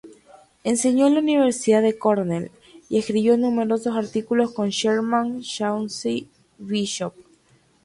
[0.63, 2.49] Enseñó en la Universidad de Cornell
[2.89, 6.27] y escribió numerosos artículos con Sherman Chauncey
[6.57, 7.13] Bishop.